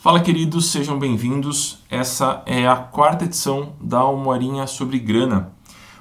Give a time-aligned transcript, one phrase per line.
[0.00, 1.80] Fala, queridos, sejam bem-vindos.
[1.90, 5.50] Essa é a quarta edição da Uma Horinha sobre Grana.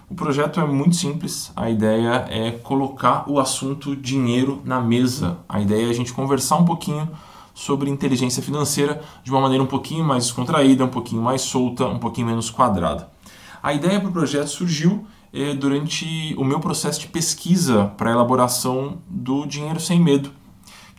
[0.07, 5.39] O projeto é muito simples, a ideia é colocar o assunto dinheiro na mesa.
[5.49, 7.09] A ideia é a gente conversar um pouquinho
[7.55, 11.97] sobre inteligência financeira de uma maneira um pouquinho mais descontraída, um pouquinho mais solta, um
[11.97, 13.09] pouquinho menos quadrada.
[13.63, 18.13] A ideia para o projeto surgiu eh, durante o meu processo de pesquisa para a
[18.13, 20.29] elaboração do Dinheiro Sem Medo,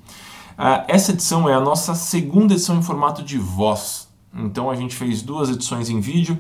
[0.58, 4.10] Ah, essa edição é a nossa segunda edição em formato de voz.
[4.36, 6.38] Então a gente fez duas edições em vídeo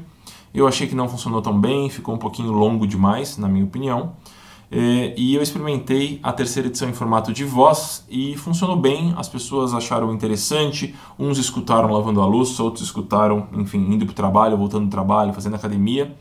[0.53, 4.13] eu achei que não funcionou tão bem, ficou um pouquinho longo demais, na minha opinião.
[4.71, 9.27] É, e eu experimentei a terceira edição em formato de voz e funcionou bem, as
[9.27, 14.57] pessoas acharam interessante, uns escutaram lavando a luz, outros escutaram, enfim, indo para o trabalho,
[14.57, 16.15] voltando do trabalho, fazendo academia.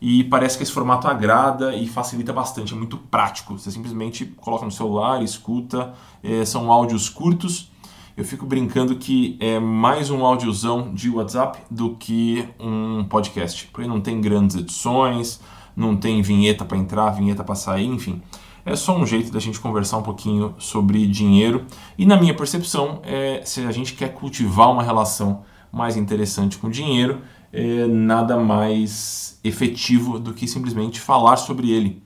[0.00, 3.58] E parece que esse formato agrada e facilita bastante, é muito prático.
[3.58, 7.70] Você simplesmente coloca no celular, escuta, é, são áudios curtos
[8.16, 13.88] eu fico brincando que é mais um áudiozão de WhatsApp do que um podcast, porque
[13.88, 15.40] não tem grandes edições,
[15.76, 18.20] não tem vinheta para entrar, vinheta para sair, enfim.
[18.64, 21.64] É só um jeito da gente conversar um pouquinho sobre dinheiro.
[21.96, 26.68] E na minha percepção, é, se a gente quer cultivar uma relação mais interessante com
[26.68, 27.20] dinheiro,
[27.52, 32.02] é nada mais efetivo do que simplesmente falar sobre ele.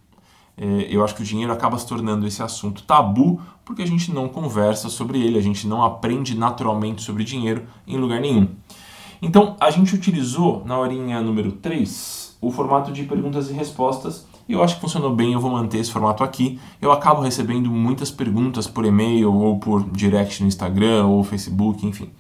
[0.56, 4.12] É, eu acho que o dinheiro acaba se tornando esse assunto tabu porque a gente
[4.12, 8.48] não conversa sobre ele, a gente não aprende naturalmente sobre dinheiro em lugar nenhum.
[9.22, 14.52] Então, a gente utilizou na horinha número 3 o formato de perguntas e respostas e
[14.52, 16.60] eu acho que funcionou bem, eu vou manter esse formato aqui.
[16.80, 22.10] Eu acabo recebendo muitas perguntas por e-mail ou por direct no Instagram ou Facebook, enfim,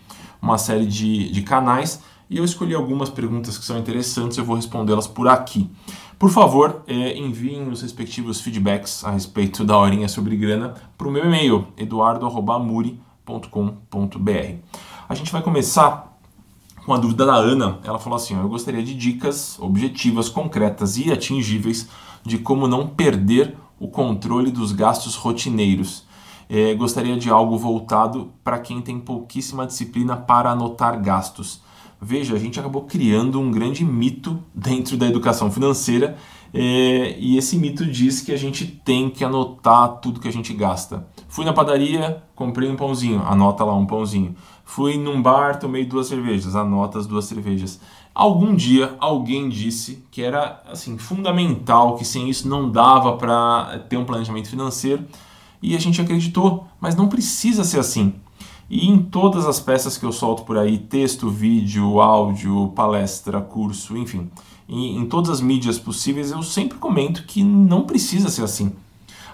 [0.40, 2.02] uma série de, de canais
[2.34, 5.70] e eu escolhi algumas perguntas que são interessantes, eu vou respondê-las por aqui.
[6.18, 11.12] Por favor, é, enviem os respectivos feedbacks a respeito da horinha sobre grana para o
[11.12, 14.54] meu e-mail, eduardo.amuri.com.br.
[15.08, 16.18] A gente vai começar
[16.84, 17.78] com a dúvida da Ana.
[17.84, 21.88] Ela falou assim: Eu gostaria de dicas objetivas, concretas e atingíveis
[22.24, 26.02] de como não perder o controle dos gastos rotineiros.
[26.50, 31.62] É, gostaria de algo voltado para quem tem pouquíssima disciplina para anotar gastos.
[32.06, 36.18] Veja, a gente acabou criando um grande mito dentro da educação financeira
[36.52, 40.52] é, e esse mito diz que a gente tem que anotar tudo que a gente
[40.52, 41.08] gasta.
[41.26, 44.36] Fui na padaria, comprei um pãozinho, anota lá um pãozinho.
[44.66, 47.80] Fui num bar, tomei duas cervejas, anota as duas cervejas.
[48.14, 53.96] Algum dia alguém disse que era assim fundamental, que sem isso não dava para ter
[53.96, 55.06] um planejamento financeiro
[55.62, 58.12] e a gente acreditou, mas não precisa ser assim.
[58.68, 63.96] E em todas as peças que eu solto por aí, texto, vídeo, áudio, palestra, curso,
[63.96, 64.30] enfim,
[64.68, 68.74] em, em todas as mídias possíveis, eu sempre comento que não precisa ser assim.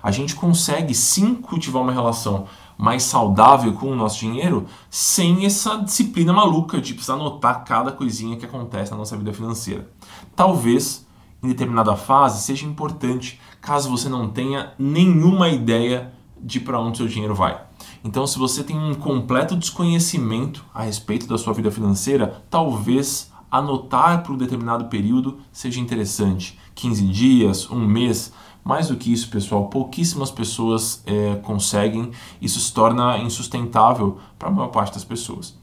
[0.03, 2.47] A gente consegue sim cultivar uma relação
[2.77, 8.39] mais saudável com o nosso dinheiro sem essa disciplina maluca de precisar anotar cada coisinha
[8.39, 9.87] que acontece na nossa vida financeira.
[10.35, 11.07] Talvez
[11.43, 17.07] em determinada fase seja importante, caso você não tenha nenhuma ideia de para onde seu
[17.07, 17.70] dinheiro vai.
[18.03, 24.23] Então, se você tem um completo desconhecimento a respeito da sua vida financeira, talvez anotar
[24.23, 26.59] por um determinado período seja interessante.
[26.75, 28.33] 15 dias, um mês.
[28.63, 32.11] Mais do que isso, pessoal, pouquíssimas pessoas é, conseguem.
[32.41, 35.59] Isso se torna insustentável para a maior parte das pessoas.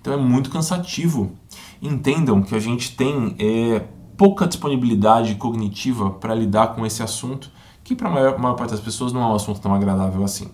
[0.00, 1.32] Então é muito cansativo.
[1.80, 3.86] Entendam que a gente tem é,
[4.16, 7.50] pouca disponibilidade cognitiva para lidar com esse assunto,
[7.82, 10.50] que para a maior, maior parte das pessoas não é um assunto tão agradável assim.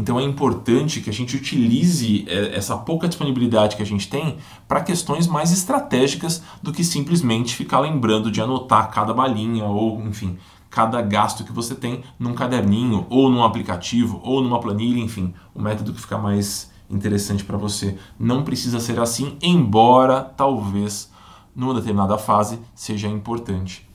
[0.00, 4.38] Então é importante que a gente utilize é, essa pouca disponibilidade que a gente tem
[4.66, 10.38] para questões mais estratégicas do que simplesmente ficar lembrando de anotar cada balinha ou, enfim,
[10.70, 15.60] cada gasto que você tem num caderninho ou num aplicativo ou numa planilha, enfim, o
[15.60, 17.98] método que fica mais interessante para você.
[18.18, 21.12] Não precisa ser assim, embora talvez
[21.54, 23.86] numa determinada fase seja importante.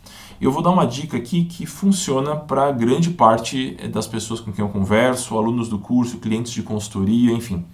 [0.45, 4.51] Eu vou dar uma dica aqui que funciona para grande parte eh, das pessoas com
[4.51, 7.65] quem eu converso, alunos do curso, clientes de consultoria, enfim.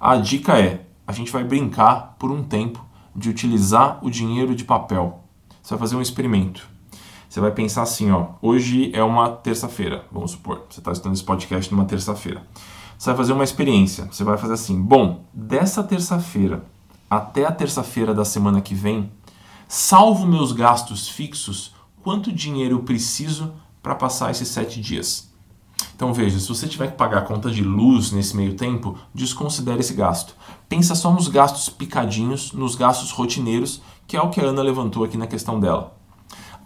[0.00, 4.62] A dica é: a gente vai brincar por um tempo de utilizar o dinheiro de
[4.62, 5.24] papel.
[5.60, 6.68] Você vai fazer um experimento.
[7.28, 11.24] Você vai pensar assim, ó, hoje é uma terça-feira, vamos supor, você está estudando esse
[11.24, 12.46] podcast numa terça-feira.
[12.96, 14.06] Você vai fazer uma experiência.
[14.08, 16.64] Você vai fazer assim, bom, dessa terça-feira
[17.10, 19.10] até a terça-feira da semana que vem,
[19.66, 21.73] salvo meus gastos fixos,
[22.04, 25.32] quanto dinheiro eu preciso para passar esses sete dias.
[25.96, 29.80] Então veja, se você tiver que pagar a conta de luz nesse meio tempo, desconsidere
[29.80, 30.36] esse gasto.
[30.68, 35.02] Pensa só nos gastos picadinhos, nos gastos rotineiros, que é o que a Ana levantou
[35.02, 35.96] aqui na questão dela.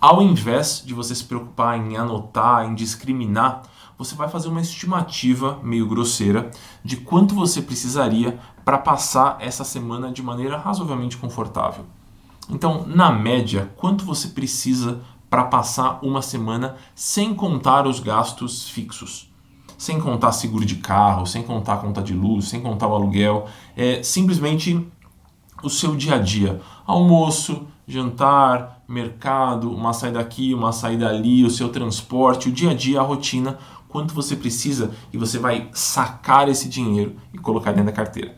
[0.01, 3.63] Ao invés de você se preocupar em anotar, em discriminar,
[3.97, 6.51] você vai fazer uma estimativa meio grosseira
[6.85, 11.85] de quanto você precisaria para passar essa semana de maneira razoavelmente confortável.
[12.51, 19.29] Então, na média, quanto você precisa para passar uma semana sem contar os gastos fixos?
[19.77, 23.47] Sem contar seguro de carro, sem contar conta de luz, sem contar o aluguel,
[23.77, 24.87] é simplesmente
[25.63, 26.61] o seu dia a dia.
[26.85, 32.75] Almoço, jantar, mercado, uma saída aqui, uma saída ali, o seu transporte, o dia a
[32.75, 33.59] dia, a rotina,
[33.89, 38.37] quanto você precisa e você vai sacar esse dinheiro e colocar dentro da carteira.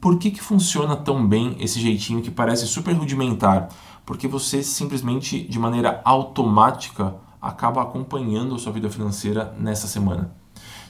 [0.00, 3.68] Por que, que funciona tão bem esse jeitinho que parece super rudimentar?
[4.04, 10.34] Porque você simplesmente, de maneira automática, acaba acompanhando a sua vida financeira nessa semana.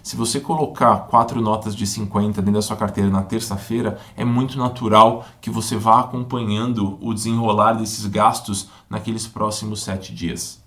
[0.02, 4.58] Se você colocar quatro notas de 50 dentro da sua carteira na terça-feira, é muito
[4.58, 10.63] natural que você vá acompanhando o desenrolar desses gastos naqueles próximos sete dias.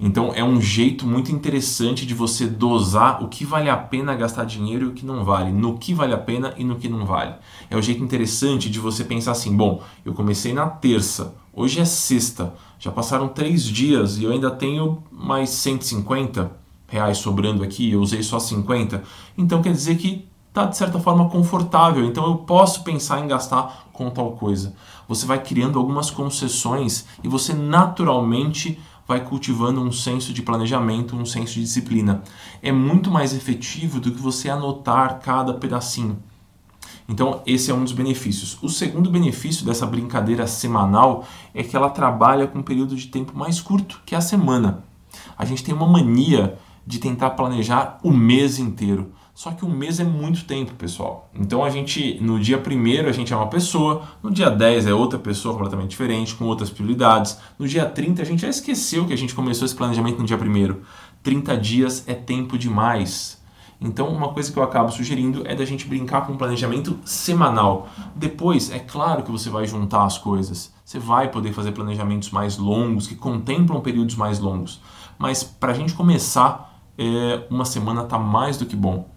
[0.00, 4.44] Então é um jeito muito interessante de você dosar o que vale a pena gastar
[4.44, 7.04] dinheiro e o que não vale, no que vale a pena e no que não
[7.04, 7.34] vale.
[7.68, 11.84] É um jeito interessante de você pensar assim: bom, eu comecei na terça, hoje é
[11.84, 16.52] sexta, já passaram três dias e eu ainda tenho mais 150
[16.86, 19.02] reais sobrando aqui, eu usei só 50,
[19.36, 23.88] então quer dizer que está de certa forma confortável, então eu posso pensar em gastar
[23.92, 24.74] com tal coisa.
[25.06, 28.78] Você vai criando algumas concessões e você naturalmente
[29.08, 32.22] vai cultivando um senso de planejamento, um senso de disciplina.
[32.62, 36.18] É muito mais efetivo do que você anotar cada pedacinho.
[37.08, 38.58] Então, esse é um dos benefícios.
[38.62, 43.32] O segundo benefício dessa brincadeira semanal é que ela trabalha com um período de tempo
[43.34, 44.84] mais curto, que a semana.
[45.38, 49.10] A gente tem uma mania de tentar planejar o mês inteiro.
[49.38, 51.30] Só que um mês é muito tempo, pessoal.
[51.32, 54.92] Então a gente, no dia primeiro a gente é uma pessoa, no dia 10 é
[54.92, 57.38] outra pessoa completamente diferente, com outras prioridades.
[57.56, 60.36] No dia 30 a gente já esqueceu que a gente começou esse planejamento no dia
[60.36, 60.82] primeiro.
[61.22, 63.40] 30 dias é tempo demais.
[63.80, 67.88] Então, uma coisa que eu acabo sugerindo é da gente brincar com um planejamento semanal.
[68.16, 70.74] Depois, é claro que você vai juntar as coisas.
[70.84, 74.80] Você vai poder fazer planejamentos mais longos, que contemplam períodos mais longos.
[75.16, 79.16] Mas para a gente começar, é, uma semana está mais do que bom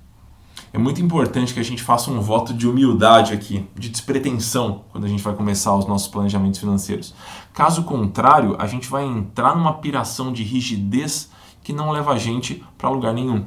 [0.73, 5.03] é muito importante que a gente faça um voto de humildade aqui, de despretensão, quando
[5.03, 7.13] a gente vai começar os nossos planejamentos financeiros.
[7.53, 11.29] Caso contrário, a gente vai entrar numa piração de rigidez
[11.61, 13.45] que não leva a gente para lugar nenhum.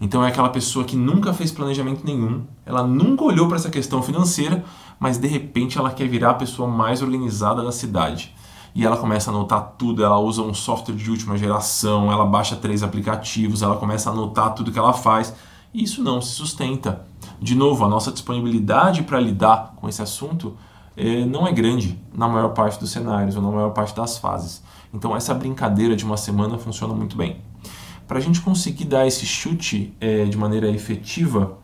[0.00, 4.02] Então é aquela pessoa que nunca fez planejamento nenhum, ela nunca olhou para essa questão
[4.02, 4.62] financeira,
[5.00, 8.34] mas de repente ela quer virar a pessoa mais organizada da cidade.
[8.74, 12.54] E ela começa a anotar tudo, ela usa um software de última geração, ela baixa
[12.54, 15.34] três aplicativos, ela começa a anotar tudo que ela faz
[15.72, 17.06] isso não se sustenta.
[17.40, 20.56] De novo, a nossa disponibilidade para lidar com esse assunto
[20.96, 24.62] eh, não é grande na maior parte dos cenários ou na maior parte das fases.
[24.92, 27.40] Então, essa brincadeira de uma semana funciona muito bem.
[28.08, 31.58] Para a gente conseguir dar esse chute eh, de maneira efetiva,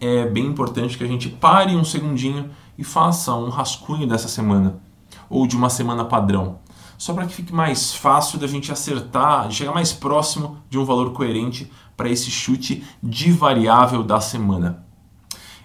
[0.00, 4.80] é bem importante que a gente pare um segundinho e faça um rascunho dessa semana
[5.28, 6.58] ou de uma semana padrão
[6.98, 11.12] só para que fique mais fácil da gente acertar, chegar mais próximo de um valor
[11.12, 14.86] coerente para esse chute de variável da semana.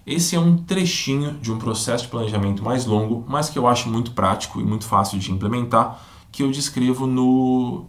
[0.05, 3.87] Esse é um trechinho de um processo de planejamento mais longo, mas que eu acho
[3.87, 7.85] muito prático e muito fácil de implementar, que eu descrevo no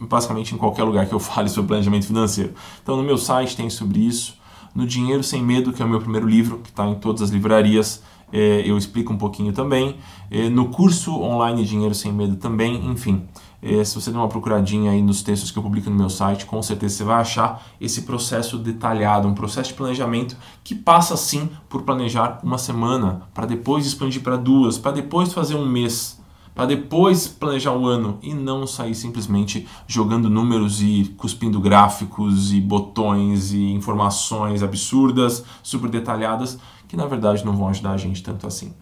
[0.00, 2.54] basicamente em qualquer lugar que eu fale sobre planejamento financeiro.
[2.80, 4.38] Então no meu site tem sobre isso,
[4.74, 7.30] no Dinheiro Sem Medo, que é o meu primeiro livro, que está em todas as
[7.30, 8.00] livrarias,
[8.32, 9.96] é, eu explico um pouquinho também.
[10.30, 13.24] É, no curso online Dinheiro Sem Medo também, enfim.
[13.62, 16.44] É, se você der uma procuradinha aí nos textos que eu publico no meu site,
[16.44, 21.48] com certeza você vai achar esse processo detalhado, um processo de planejamento que passa sim
[21.68, 26.20] por planejar uma semana, para depois expandir para duas, para depois fazer um mês,
[26.52, 32.60] para depois planejar um ano e não sair simplesmente jogando números e cuspindo gráficos e
[32.60, 38.46] botões e informações absurdas, super detalhadas que na verdade não vão ajudar a gente tanto
[38.46, 38.74] assim.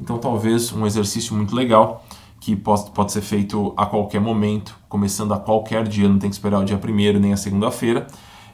[0.00, 2.04] Então, talvez um exercício muito legal
[2.44, 6.36] que pode, pode ser feito a qualquer momento, começando a qualquer dia, não tem que
[6.36, 8.06] esperar o dia primeiro nem a segunda-feira,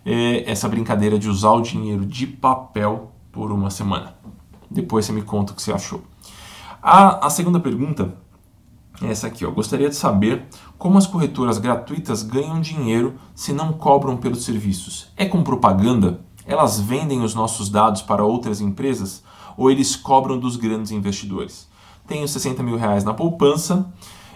[0.06, 4.14] é essa brincadeira de usar o dinheiro de papel por uma semana.
[4.70, 6.04] Depois você me conta o que você achou.
[6.80, 8.14] A, a segunda pergunta
[9.02, 9.44] é essa aqui.
[9.44, 9.50] Ó.
[9.50, 10.44] Gostaria de saber
[10.78, 15.09] como as corretoras gratuitas ganham dinheiro se não cobram pelos serviços.
[15.16, 16.20] É com propaganda?
[16.47, 19.25] Elas vendem os nossos dados para outras empresas
[19.56, 21.68] ou eles cobram dos grandes investidores?
[22.11, 23.88] Tenho 60 mil reais na poupança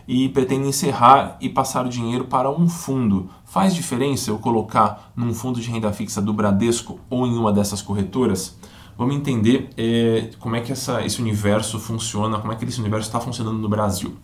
[0.06, 3.28] e pretendo encerrar e passar o dinheiro para um fundo.
[3.44, 7.82] Faz diferença eu colocar num fundo de renda fixa do Bradesco ou em uma dessas
[7.82, 8.56] corretoras?
[8.96, 13.08] Vamos entender é, como é que essa, esse universo funciona, como é que esse universo
[13.08, 14.14] está funcionando no Brasil.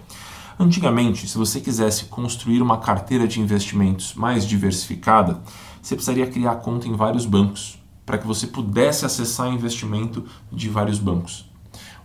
[0.57, 5.43] Antigamente, se você quisesse construir uma carteira de investimentos mais diversificada,
[5.83, 11.01] você precisaria criar conta em vários bancos para que você pudesse acessar investimento de vários
[11.01, 11.50] bancos.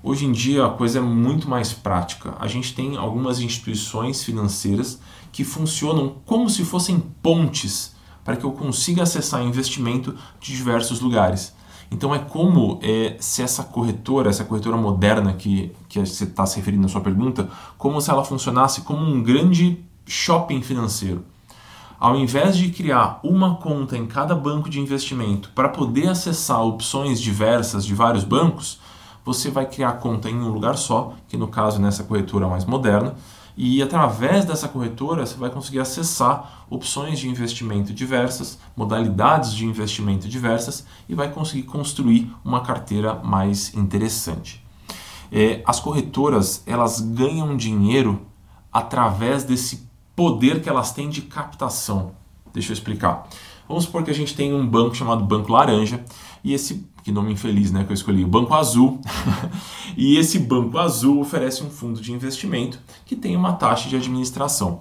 [0.07, 2.35] Hoje em dia a coisa é muito mais prática.
[2.39, 4.99] A gente tem algumas instituições financeiras
[5.31, 11.55] que funcionam como se fossem pontes para que eu consiga acessar investimento de diversos lugares.
[11.89, 16.57] Então é como é, se essa corretora, essa corretora moderna que, que você está se
[16.57, 21.25] referindo na sua pergunta, como se ela funcionasse como um grande shopping financeiro.
[21.99, 27.19] Ao invés de criar uma conta em cada banco de investimento para poder acessar opções
[27.19, 28.79] diversas de vários bancos,
[29.25, 33.15] você vai criar conta em um lugar só, que no caso nessa corretora mais moderna,
[33.57, 40.27] e através dessa corretora você vai conseguir acessar opções de investimento diversas, modalidades de investimento
[40.27, 44.63] diversas e vai conseguir construir uma carteira mais interessante.
[45.31, 48.21] É, as corretoras elas ganham dinheiro
[48.71, 52.11] através desse poder que elas têm de captação.
[52.53, 53.27] Deixa eu explicar.
[53.67, 56.03] Vamos supor que a gente tem um banco chamado Banco Laranja
[56.43, 58.99] e esse que nome infeliz, né, que eu escolhi, o Banco Azul.
[59.95, 64.79] e esse Banco Azul oferece um fundo de investimento que tem uma taxa de administração.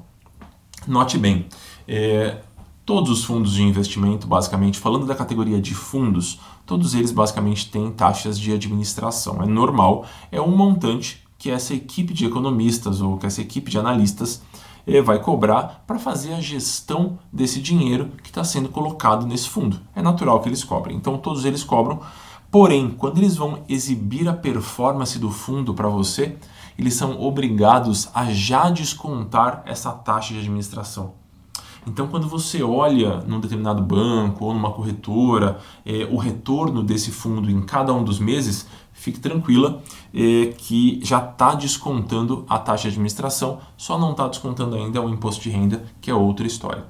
[0.88, 1.44] Note bem,
[1.86, 2.38] é,
[2.86, 7.90] todos os fundos de investimento, basicamente, falando da categoria de fundos, todos eles basicamente têm
[7.90, 9.42] taxas de administração.
[9.42, 13.78] É normal, é um montante que essa equipe de economistas ou que essa equipe de
[13.78, 14.40] analistas
[15.02, 19.80] vai cobrar para fazer a gestão desse dinheiro que está sendo colocado nesse fundo.
[19.94, 20.96] É natural que eles cobrem.
[20.96, 22.00] Então todos eles cobram.
[22.50, 26.36] Porém, quando eles vão exibir a performance do fundo para você,
[26.78, 31.14] eles são obrigados a já descontar essa taxa de administração.
[31.86, 37.50] Então, quando você olha num determinado banco ou numa corretora é, o retorno desse fundo
[37.50, 39.82] em cada um dos meses, fique tranquila
[40.14, 45.10] é, que já está descontando a taxa de administração, só não está descontando ainda o
[45.10, 46.84] imposto de renda, que é outra história.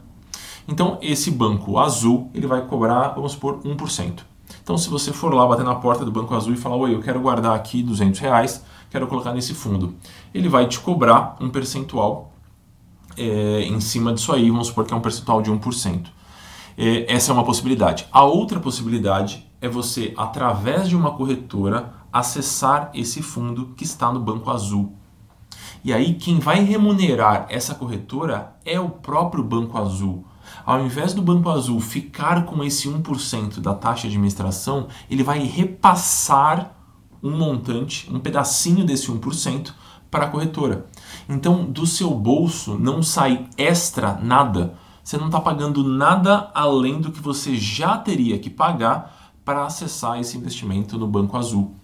[0.69, 4.21] Então, esse banco azul ele vai cobrar, vamos supor, 1%.
[4.63, 7.01] Então, se você for lá bater na porta do Banco Azul e falar, oi, eu
[7.01, 9.95] quero guardar aqui 200 reais, quero colocar nesse fundo,
[10.33, 12.33] ele vai te cobrar um percentual
[13.17, 16.07] é, em cima disso aí, vamos supor que é um percentual de 1%.
[16.77, 18.07] É, essa é uma possibilidade.
[18.11, 24.21] A outra possibilidade é você, através de uma corretora, acessar esse fundo que está no
[24.21, 24.93] Banco Azul.
[25.83, 30.27] E aí, quem vai remunerar essa corretora é o próprio Banco Azul.
[30.67, 35.39] Ao invés do Banco Azul ficar com esse 1% da taxa de administração, ele vai
[35.41, 36.77] repassar
[37.23, 39.73] um montante, um pedacinho desse 1%
[40.11, 40.87] para a corretora.
[41.27, 44.75] Então, do seu bolso não sai extra nada.
[45.03, 50.19] Você não está pagando nada além do que você já teria que pagar para acessar
[50.19, 51.75] esse investimento no Banco Azul.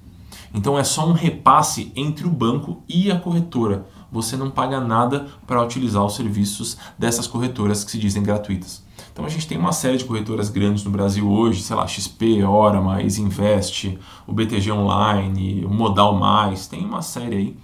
[0.53, 3.87] Então é só um repasse entre o banco e a corretora.
[4.11, 8.83] Você não paga nada para utilizar os serviços dessas corretoras que se dizem gratuitas.
[9.13, 12.43] Então a gente tem uma série de corretoras grandes no Brasil hoje, sei lá, XP,
[12.43, 17.57] Hora, Mais Invest, o BTG Online, o Modal Mais, tem uma série aí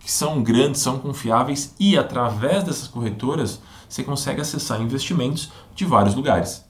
[0.00, 6.14] que são grandes, são confiáveis e através dessas corretoras você consegue acessar investimentos de vários
[6.14, 6.64] lugares.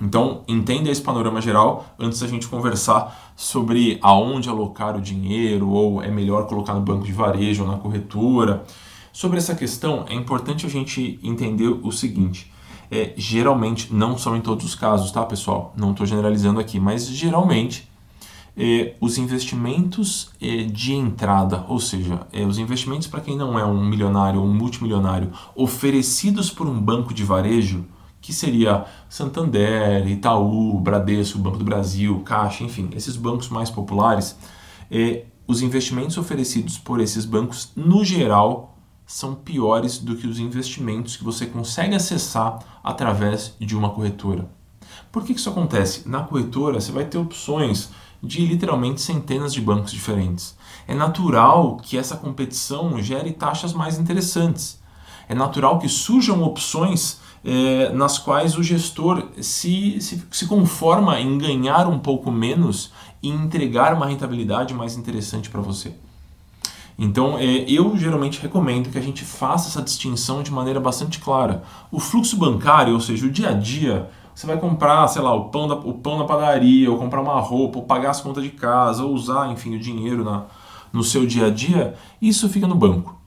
[0.00, 6.02] Então, entenda esse panorama geral antes da gente conversar sobre aonde alocar o dinheiro, ou
[6.02, 8.64] é melhor colocar no banco de varejo ou na corretora.
[9.12, 12.52] Sobre essa questão, é importante a gente entender o seguinte:
[12.90, 15.72] é, geralmente, não são em todos os casos, tá, pessoal?
[15.76, 17.88] Não estou generalizando aqui, mas geralmente
[18.56, 23.64] é, os investimentos é, de entrada, ou seja, é, os investimentos para quem não é
[23.64, 27.84] um milionário ou um multimilionário, oferecidos por um banco de varejo,
[28.24, 34.34] que seria Santander, Itaú, Bradesco, Banco do Brasil, Caixa, enfim, esses bancos mais populares,
[34.90, 41.18] é, os investimentos oferecidos por esses bancos, no geral, são piores do que os investimentos
[41.18, 44.48] que você consegue acessar através de uma corretora.
[45.12, 46.08] Por que isso acontece?
[46.08, 47.90] Na corretora você vai ter opções
[48.22, 50.56] de literalmente centenas de bancos diferentes.
[50.88, 54.82] É natural que essa competição gere taxas mais interessantes.
[55.28, 61.36] É natural que surjam opções é, nas quais o gestor se, se, se conforma em
[61.36, 65.94] ganhar um pouco menos e entregar uma rentabilidade mais interessante para você.
[66.98, 71.62] Então, é, eu geralmente recomendo que a gente faça essa distinção de maneira bastante clara.
[71.90, 75.46] O fluxo bancário, ou seja, o dia a dia, você vai comprar, sei lá, o
[75.46, 78.50] pão, da, o pão na padaria, ou comprar uma roupa, ou pagar as contas de
[78.50, 80.44] casa, ou usar, enfim, o dinheiro na,
[80.92, 83.23] no seu dia a dia, isso fica no banco.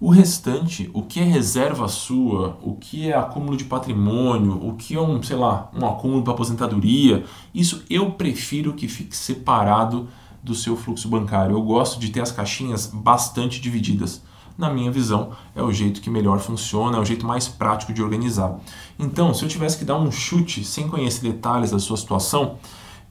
[0.00, 4.94] O restante, o que é reserva sua, o que é acúmulo de patrimônio, o que
[4.94, 7.22] é um, sei lá, um acúmulo para aposentadoria,
[7.54, 10.08] isso eu prefiro que fique separado
[10.42, 11.54] do seu fluxo bancário.
[11.54, 14.22] Eu gosto de ter as caixinhas bastante divididas.
[14.56, 18.02] Na minha visão, é o jeito que melhor funciona, é o jeito mais prático de
[18.02, 18.58] organizar.
[18.98, 22.56] Então, se eu tivesse que dar um chute sem conhecer detalhes da sua situação,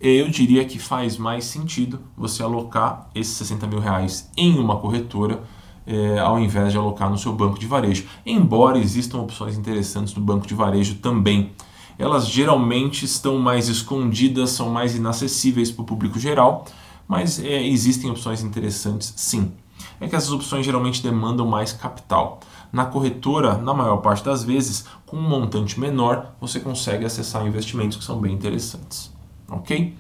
[0.02, 5.44] eu diria que faz mais sentido você alocar esses 60 mil reais em uma corretora
[5.90, 8.06] é, ao invés de alocar no seu banco de varejo.
[8.24, 11.52] Embora existam opções interessantes no banco de varejo também,
[11.98, 16.64] elas geralmente estão mais escondidas, são mais inacessíveis para o público geral,
[17.08, 19.52] mas é, existem opções interessantes sim.
[20.00, 22.40] É que essas opções geralmente demandam mais capital.
[22.72, 27.98] Na corretora, na maior parte das vezes, com um montante menor, você consegue acessar investimentos
[27.98, 29.12] que são bem interessantes.
[29.50, 29.96] Ok?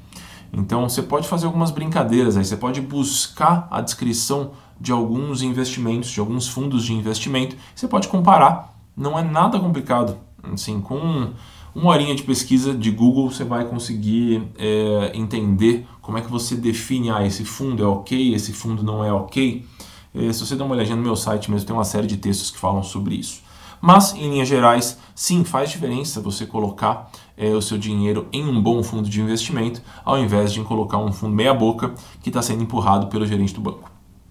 [0.53, 6.09] Então você pode fazer algumas brincadeiras aí, você pode buscar a descrição de alguns investimentos,
[6.09, 7.55] de alguns fundos de investimento.
[7.75, 10.17] Você pode comparar, não é nada complicado.
[10.53, 11.31] Assim, com
[11.75, 16.55] uma horinha de pesquisa de Google você vai conseguir é, entender como é que você
[16.55, 19.65] define ah, esse fundo é ok, esse fundo não é ok.
[20.13, 22.50] É, se você der uma olhadinha no meu site mesmo, tem uma série de textos
[22.50, 23.41] que falam sobre isso.
[23.81, 28.62] Mas, em linhas gerais, sim, faz diferença você colocar é, o seu dinheiro em um
[28.62, 33.07] bom fundo de investimento, ao invés de colocar um fundo meia-boca que está sendo empurrado
[33.07, 33.89] pelo gerente do banco.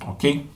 [0.08, 0.48] Ok?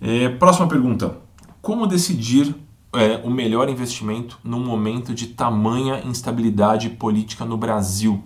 [0.00, 1.18] É, próxima pergunta:
[1.60, 2.54] Como decidir
[2.92, 8.22] é, o melhor investimento num momento de tamanha instabilidade política no Brasil?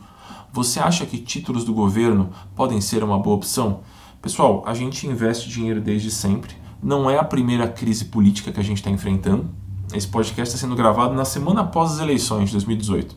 [0.53, 3.81] Você acha que títulos do governo podem ser uma boa opção?
[4.21, 6.55] Pessoal, a gente investe dinheiro desde sempre.
[6.83, 9.49] Não é a primeira crise política que a gente está enfrentando.
[9.93, 13.17] Esse podcast está sendo gravado na semana após as eleições de 2018.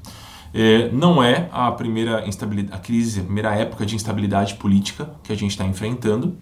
[0.53, 5.31] É, não é a primeira instabilidade, a crise, a primeira época de instabilidade política que
[5.31, 6.37] a gente está enfrentando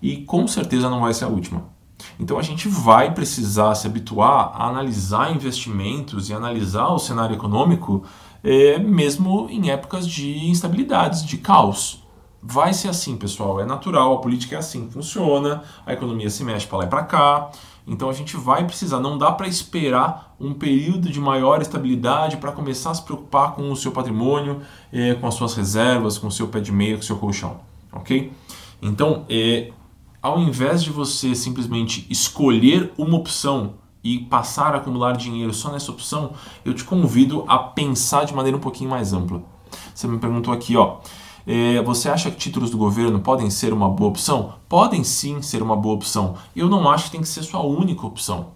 [0.00, 1.64] e com certeza não vai ser a última.
[2.18, 8.04] Então a gente vai precisar se habituar a analisar investimentos e analisar o cenário econômico
[8.42, 12.02] é, mesmo em épocas de instabilidades, de caos.
[12.42, 16.66] Vai ser assim, pessoal, é natural, a política é assim, funciona, a economia se mexe
[16.66, 17.50] para lá e para cá.
[17.86, 22.50] Então a gente vai precisar, não dá para esperar um período de maior estabilidade para
[22.50, 24.60] começar a se preocupar com o seu patrimônio,
[24.92, 27.60] é, com as suas reservas, com o seu pé de meia, com o seu colchão,
[27.92, 28.32] ok?
[28.80, 29.70] Então, é,
[30.22, 35.90] ao invés de você simplesmente escolher uma opção e passar a acumular dinheiro só nessa
[35.90, 36.32] opção,
[36.64, 39.42] eu te convido a pensar de maneira um pouquinho mais ampla.
[39.92, 40.98] Você me perguntou aqui, ó,
[41.46, 44.54] é, você acha que títulos do governo podem ser uma boa opção?
[44.68, 46.36] Podem sim ser uma boa opção.
[46.54, 48.52] Eu não acho que tem que ser sua única opção.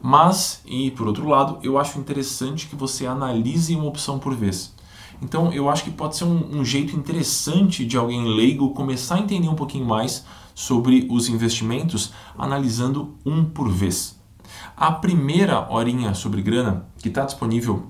[0.00, 4.74] Mas, e por outro lado, eu acho interessante que você analise uma opção por vez.
[5.20, 9.20] Então, eu acho que pode ser um, um jeito interessante de alguém leigo começar a
[9.20, 10.24] entender um pouquinho mais
[10.58, 14.18] sobre os investimentos, analisando um por vez.
[14.76, 17.86] A primeira horinha sobre grana, que está disponível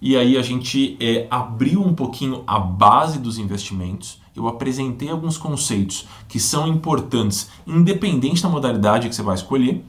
[0.02, 5.38] E aí a gente é, abriu um pouquinho a base dos investimentos, eu apresentei alguns
[5.38, 9.86] conceitos que são importantes, independente da modalidade que você vai escolher,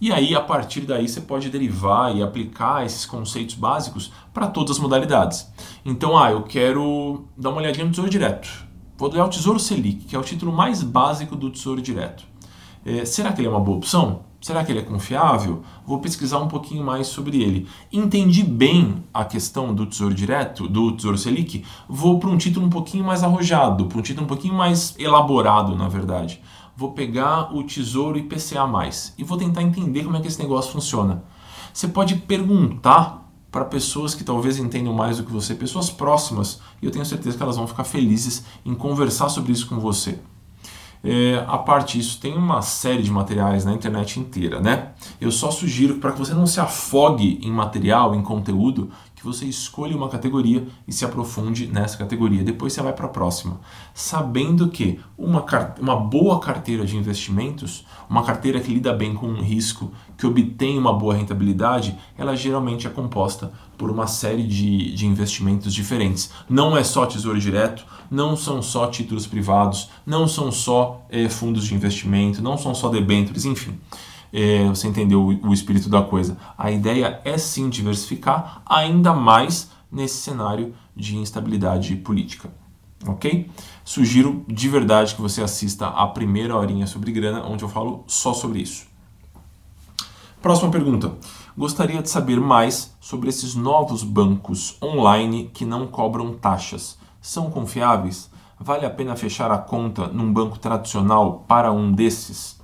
[0.00, 4.72] e aí, a partir daí, você pode derivar e aplicar esses conceitos básicos para todas
[4.72, 5.46] as modalidades.
[5.84, 8.48] Então, ah, eu quero dar uma olhadinha no Tesouro Direto.
[8.98, 12.24] Vou olhar o Tesouro Selic, que é o título mais básico do Tesouro Direto.
[12.84, 14.24] É, será que ele é uma boa opção?
[14.42, 15.62] Será que ele é confiável?
[15.86, 17.66] Vou pesquisar um pouquinho mais sobre ele.
[17.92, 22.70] Entendi bem a questão do Tesouro Direto, do Tesouro Selic, vou para um título um
[22.70, 26.42] pouquinho mais arrojado, para um título um pouquinho mais elaborado, na verdade
[26.76, 28.66] vou pegar o Tesouro IPCA+,
[29.18, 31.22] e vou tentar entender como é que esse negócio funciona.
[31.72, 36.86] Você pode perguntar para pessoas que talvez entendam mais do que você, pessoas próximas, e
[36.86, 40.18] eu tenho certeza que elas vão ficar felizes em conversar sobre isso com você.
[41.04, 44.90] É, a parte disso, tem uma série de materiais na internet inteira, né?
[45.20, 48.90] Eu só sugiro para que você não se afogue em material, em conteúdo,
[49.22, 52.42] que você escolha uma categoria e se aprofunde nessa categoria.
[52.42, 53.60] Depois você vai para a próxima.
[53.94, 55.46] Sabendo que uma,
[55.80, 60.76] uma boa carteira de investimentos, uma carteira que lida bem com um risco, que obtém
[60.76, 66.32] uma boa rentabilidade, ela geralmente é composta por uma série de, de investimentos diferentes.
[66.48, 71.64] Não é só tesouro direto, não são só títulos privados, não são só é, fundos
[71.64, 73.78] de investimento, não são só debêntures, enfim
[74.32, 76.36] é, você entendeu o, o espírito da coisa.
[76.56, 82.50] A ideia é sim diversificar, ainda mais nesse cenário de instabilidade política.
[83.06, 83.50] ok?
[83.84, 88.32] Sugiro de verdade que você assista a primeira horinha sobre grana, onde eu falo só
[88.32, 88.86] sobre isso.
[90.40, 91.12] Próxima pergunta.
[91.56, 96.98] Gostaria de saber mais sobre esses novos bancos online que não cobram taxas.
[97.20, 98.30] São confiáveis?
[98.58, 102.61] Vale a pena fechar a conta num banco tradicional para um desses?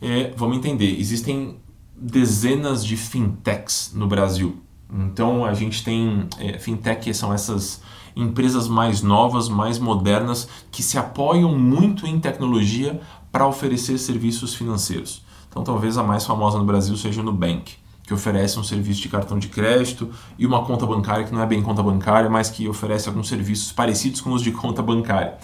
[0.00, 1.56] É, vamos entender, existem
[1.94, 4.62] dezenas de fintechs no Brasil.
[4.92, 7.82] Então a gente tem é, fintech são essas
[8.16, 15.24] empresas mais novas, mais modernas, que se apoiam muito em tecnologia para oferecer serviços financeiros.
[15.48, 19.08] Então talvez a mais famosa no Brasil seja o Nubank, que oferece um serviço de
[19.08, 22.68] cartão de crédito e uma conta bancária que não é bem conta bancária, mas que
[22.68, 25.38] oferece alguns serviços parecidos com os de conta bancária.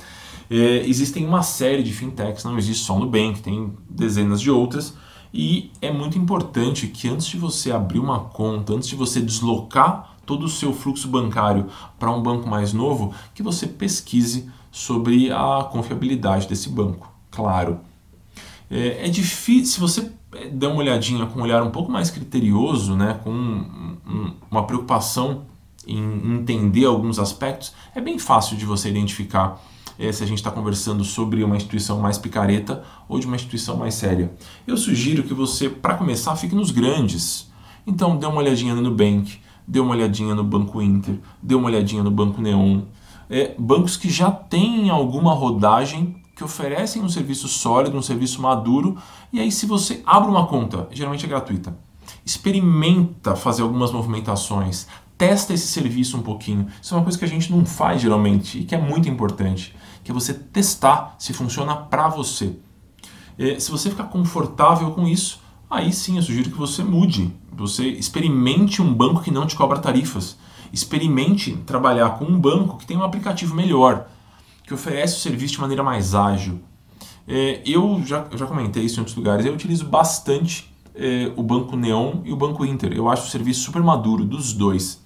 [0.50, 4.94] É, existem uma série de fintechs, não existe só o Nubank, tem dezenas de outras,
[5.32, 10.16] e é muito importante que antes de você abrir uma conta, antes de você deslocar
[10.24, 11.66] todo o seu fluxo bancário
[11.98, 17.12] para um banco mais novo, que você pesquise sobre a confiabilidade desse banco.
[17.30, 17.80] Claro.
[18.70, 20.12] É, é difícil, se você
[20.52, 24.66] der uma olhadinha com um olhar um pouco mais criterioso, né, com um, um, uma
[24.66, 25.44] preocupação
[25.86, 29.62] em entender alguns aspectos, é bem fácil de você identificar
[29.98, 33.76] é, se a gente está conversando sobre uma instituição mais picareta ou de uma instituição
[33.76, 34.32] mais séria.
[34.66, 37.50] Eu sugiro que você, para começar, fique nos grandes.
[37.86, 42.02] Então, dê uma olhadinha no Nubank, dê uma olhadinha no Banco Inter, dê uma olhadinha
[42.02, 42.82] no Banco Neon.
[43.28, 48.96] É, bancos que já têm alguma rodagem, que oferecem um serviço sólido, um serviço maduro,
[49.32, 51.76] e aí se você abre uma conta, geralmente é gratuita,
[52.24, 56.66] experimenta fazer algumas movimentações, testa esse serviço um pouquinho.
[56.80, 59.74] Isso é uma coisa que a gente não faz geralmente e que é muito importante,
[60.06, 62.54] que é você testar se funciona para você.
[63.36, 67.34] É, se você ficar confortável com isso, aí sim eu sugiro que você mude.
[67.52, 70.38] Você experimente um banco que não te cobra tarifas.
[70.72, 74.06] Experimente trabalhar com um banco que tem um aplicativo melhor,
[74.64, 76.60] que oferece o serviço de maneira mais ágil.
[77.26, 81.76] É, eu, já, já comentei isso em outros lugares, eu utilizo bastante é, o Banco
[81.76, 82.92] Neon e o Banco Inter.
[82.92, 85.04] Eu acho o serviço super maduro dos dois.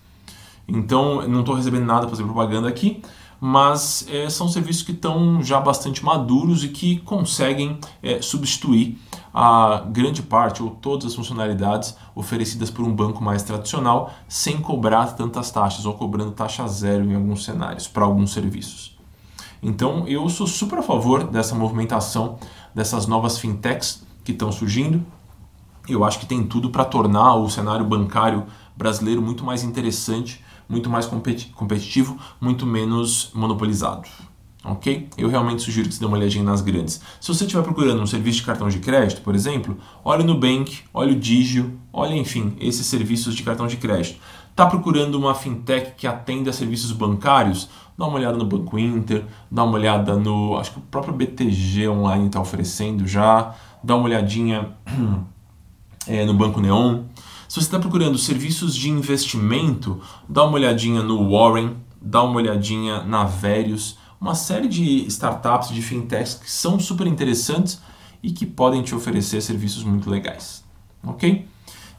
[0.68, 3.02] Então, não estou recebendo nada para fazer propaganda aqui,
[3.40, 8.98] mas é, são serviços que estão já bastante maduros e que conseguem é, substituir
[9.33, 15.14] a grande parte ou todas as funcionalidades oferecidas por um banco mais tradicional sem cobrar
[15.14, 18.98] tantas taxas ou cobrando taxa zero em alguns cenários para alguns serviços.
[19.62, 22.38] Então eu sou super a favor dessa movimentação
[22.74, 25.05] dessas novas fintechs que estão surgindo.
[25.88, 30.88] Eu acho que tem tudo para tornar o cenário bancário brasileiro muito mais interessante, muito
[30.88, 34.09] mais competitivo, muito menos monopolizado
[34.64, 35.09] ok?
[35.16, 37.00] Eu realmente sugiro que você dê uma olhadinha nas grandes.
[37.20, 40.80] Se você estiver procurando um serviço de cartão de crédito, por exemplo, olhe no Bank,
[40.92, 44.18] olhe o Digio, olhe, enfim, esses serviços de cartão de crédito.
[44.50, 47.68] Está procurando uma fintech que atenda a serviços bancários?
[47.96, 50.59] Dá uma olhada no Banco Inter, dá uma olhada no.
[50.59, 54.70] Acho que o próprio BTG Online está oferecendo já, dá uma olhadinha
[56.06, 57.04] é, no Banco Neon.
[57.50, 63.02] Se você está procurando serviços de investimento, dá uma olhadinha no Warren, dá uma olhadinha
[63.02, 67.80] na Verius uma série de startups, de fintechs que são super interessantes
[68.22, 70.62] e que podem te oferecer serviços muito legais.
[71.02, 71.44] Ok?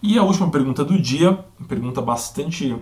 [0.01, 1.37] E a última pergunta do dia,
[1.67, 2.73] pergunta bastante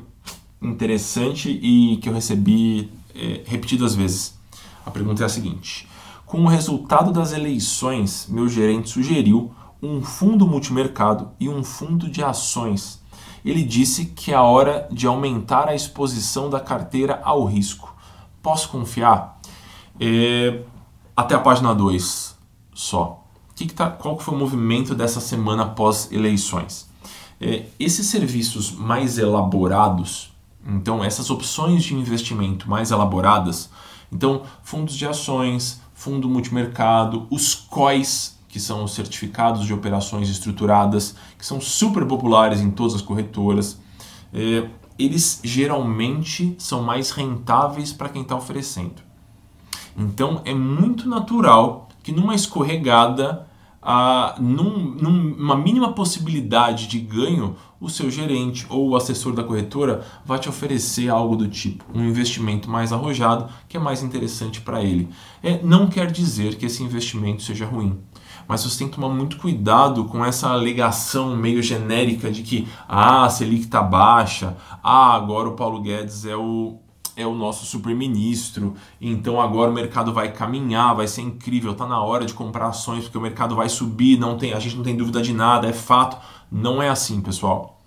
[0.62, 4.38] interessante e que eu recebi é, repetidas vezes.
[4.86, 5.88] A pergunta é a seguinte:
[6.24, 9.52] Com o resultado das eleições, meu gerente sugeriu
[9.82, 13.02] um fundo multimercado e um fundo de ações.
[13.44, 17.96] Ele disse que é a hora de aumentar a exposição da carteira ao risco.
[18.42, 19.40] Posso confiar?
[20.00, 20.62] É,
[21.16, 22.38] até a página 2
[22.74, 23.26] só.
[23.56, 26.90] Que que tá, qual que foi o movimento dessa semana após eleições?
[27.42, 30.32] É, esses serviços mais elaborados,
[30.66, 33.70] então essas opções de investimento mais elaboradas,
[34.12, 41.16] então fundos de ações, fundo multimercado, os COIs, que são os certificados de operações estruturadas,
[41.38, 43.80] que são super populares em todas as corretoras,
[44.34, 49.02] é, eles geralmente são mais rentáveis para quem está oferecendo.
[49.96, 53.48] Então é muito natural que numa escorregada,
[53.82, 60.06] ah, num, numa mínima possibilidade de ganho, o seu gerente ou o assessor da corretora
[60.26, 64.84] vai te oferecer algo do tipo, um investimento mais arrojado que é mais interessante para
[64.84, 65.08] ele.
[65.42, 67.98] É, não quer dizer que esse investimento seja ruim
[68.50, 73.26] mas você tem que tomar muito cuidado com essa alegação meio genérica de que ah,
[73.26, 76.80] a Selic está baixa, ah, agora o Paulo Guedes é o,
[77.16, 82.02] é o nosso super-ministro, então agora o mercado vai caminhar, vai ser incrível, tá na
[82.02, 84.98] hora de comprar ações porque o mercado vai subir, não tem, a gente não tem
[84.98, 86.18] dúvida de nada, é fato.
[86.52, 87.80] Não é assim, pessoal.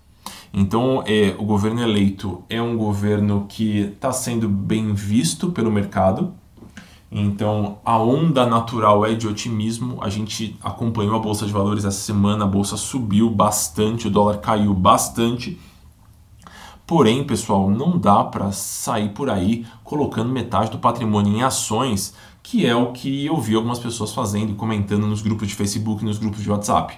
[0.53, 6.33] Então, é, o governo eleito é um governo que está sendo bem visto pelo mercado,
[7.15, 9.99] Então, a onda natural é de otimismo.
[10.01, 14.39] A gente acompanhou a bolsa de valores essa semana, a bolsa subiu bastante, o dólar
[14.39, 15.59] caiu bastante.
[16.87, 22.65] Porém, pessoal, não dá para sair por aí colocando metade do patrimônio em ações, que
[22.65, 26.05] é o que eu vi algumas pessoas fazendo e comentando nos grupos de Facebook e
[26.07, 26.97] nos grupos de WhatsApp.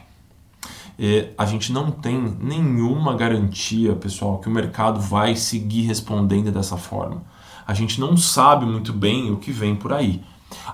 [0.97, 6.77] É, a gente não tem nenhuma garantia, pessoal, que o mercado vai seguir respondendo dessa
[6.77, 7.21] forma.
[7.67, 10.21] A gente não sabe muito bem o que vem por aí.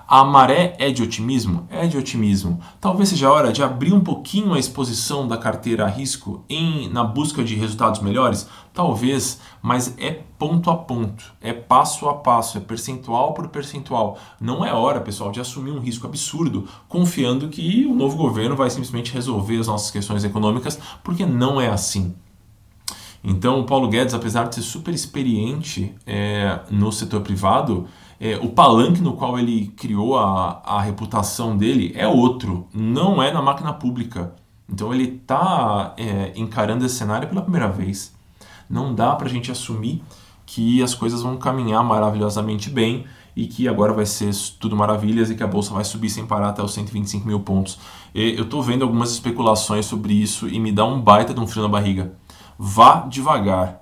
[0.06, 1.66] A maré é de otimismo?
[1.70, 2.60] É de otimismo.
[2.80, 6.88] Talvez seja a hora de abrir um pouquinho a exposição da carteira a risco em,
[6.88, 8.46] na busca de resultados melhores?
[8.72, 14.18] Talvez, mas é ponto a ponto, é passo a passo, é percentual por percentual.
[14.40, 18.70] Não é hora, pessoal, de assumir um risco absurdo confiando que o novo governo vai
[18.70, 22.14] simplesmente resolver as nossas questões econômicas, porque não é assim.
[23.24, 27.86] Então, o Paulo Guedes, apesar de ser super experiente é, no setor privado,
[28.18, 33.32] é, o palanque no qual ele criou a, a reputação dele é outro, não é
[33.32, 34.34] na máquina pública.
[34.68, 38.12] Então, ele está é, encarando esse cenário pela primeira vez.
[38.68, 40.02] Não dá para a gente assumir
[40.44, 43.04] que as coisas vão caminhar maravilhosamente bem
[43.36, 46.48] e que agora vai ser tudo maravilhas e que a bolsa vai subir sem parar
[46.48, 47.78] até os 125 mil pontos.
[48.14, 51.62] Eu estou vendo algumas especulações sobre isso e me dá um baita de um frio
[51.62, 52.12] na barriga
[52.58, 53.80] Vá devagar.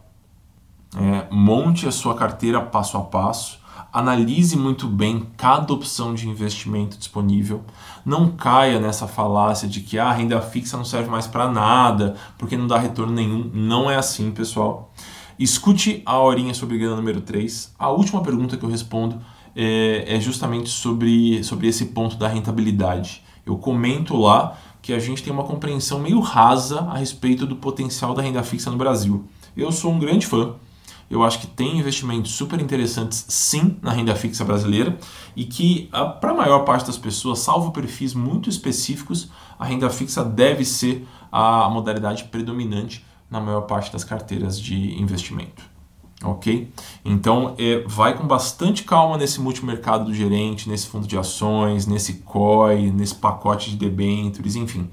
[0.97, 3.61] É, monte a sua carteira passo a passo.
[3.93, 7.65] Analise muito bem cada opção de investimento disponível.
[8.05, 12.15] Não caia nessa falácia de que ah, a renda fixa não serve mais para nada,
[12.39, 13.51] porque não dá retorno nenhum.
[13.53, 14.93] Não é assim, pessoal.
[15.39, 17.75] Escute a horinha sobre grana número 3.
[17.79, 19.21] A última pergunta que eu respondo
[19.57, 23.23] é, é justamente sobre, sobre esse ponto da rentabilidade.
[23.45, 24.57] Eu comento lá
[24.91, 28.73] que a gente tem uma compreensão meio rasa a respeito do potencial da renda fixa
[28.73, 29.25] no Brasil.
[29.57, 30.57] Eu sou um grande fã.
[31.09, 34.99] Eu acho que tem investimentos super interessantes sim na renda fixa brasileira
[35.37, 39.89] e que ah, para a maior parte das pessoas, salvo perfis muito específicos, a renda
[39.91, 45.70] fixa deve ser a modalidade predominante na maior parte das carteiras de investimento
[46.25, 46.71] ok?
[47.05, 52.15] Então, é, vai com bastante calma nesse multimercado do gerente, nesse fundo de ações, nesse
[52.15, 54.89] COI, nesse pacote de debêntures, enfim.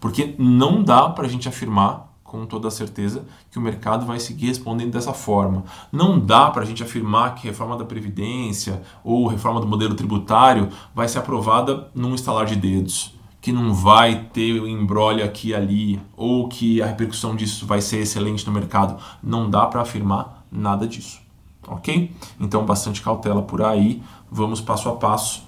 [0.00, 4.48] Porque não dá para a gente afirmar com toda certeza que o mercado vai seguir
[4.48, 5.62] respondendo dessa forma.
[5.92, 10.68] Não dá para a gente afirmar que reforma da Previdência ou reforma do modelo tributário
[10.92, 15.54] vai ser aprovada num estalar de dedos que não vai ter o embrólio aqui e
[15.54, 18.98] ali, ou que a repercussão disso vai ser excelente no mercado.
[19.22, 21.20] Não dá para afirmar nada disso.
[21.66, 22.14] Ok?
[22.38, 24.02] Então, bastante cautela por aí.
[24.30, 25.46] Vamos passo a passo.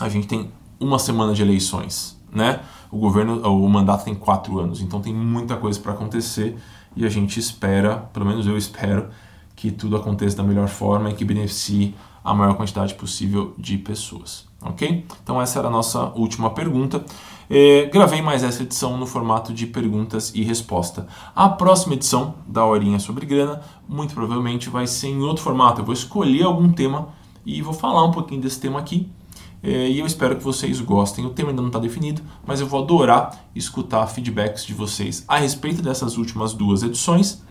[0.00, 2.60] A gente tem uma semana de eleições, né?
[2.90, 6.56] O governo, o mandato tem quatro anos, então tem muita coisa para acontecer
[6.96, 9.08] e a gente espera, pelo menos eu espero,
[9.56, 14.46] que tudo aconteça da melhor forma e que beneficie a maior quantidade possível de pessoas,
[14.64, 15.06] ok?
[15.22, 17.04] Então essa era a nossa última pergunta.
[17.48, 21.06] É, gravei mais essa edição no formato de perguntas e resposta.
[21.36, 25.80] A próxima edição da Horinha sobre Grana, muito provavelmente vai ser em outro formato.
[25.80, 27.08] Eu vou escolher algum tema
[27.44, 29.10] e vou falar um pouquinho desse tema aqui.
[29.62, 31.24] É, e eu espero que vocês gostem.
[31.24, 35.38] O tema ainda não está definido, mas eu vou adorar escutar feedbacks de vocês a
[35.38, 37.42] respeito dessas últimas duas edições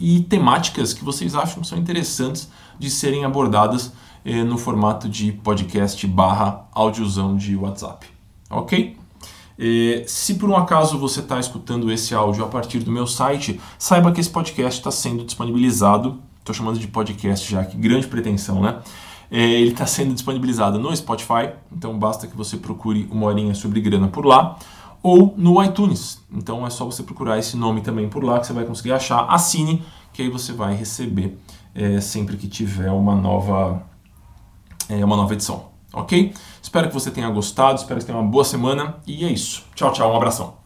[0.00, 3.92] e temáticas que vocês acham que são interessantes de serem abordadas
[4.24, 8.06] no formato de podcast barra audiozão de WhatsApp.
[8.50, 8.96] Ok?
[9.58, 13.60] Eh, se por um acaso você está escutando esse áudio a partir do meu site,
[13.78, 16.20] saiba que esse podcast está sendo disponibilizado.
[16.38, 18.80] Estou chamando de podcast já, que grande pretensão, né?
[19.30, 23.80] Eh, ele está sendo disponibilizado no Spotify, então basta que você procure uma horinha sobre
[23.80, 24.58] grana por lá,
[25.02, 26.20] ou no iTunes.
[26.32, 29.26] Então é só você procurar esse nome também por lá que você vai conseguir achar.
[29.28, 29.82] Assine,
[30.12, 31.38] que aí você vai receber
[31.74, 33.82] é, sempre que tiver uma nova,
[34.88, 35.72] é, uma nova edição.
[35.92, 36.32] Ok?
[36.62, 39.64] Espero que você tenha gostado, espero que tenha uma boa semana e é isso.
[39.74, 40.61] Tchau, tchau, um abração.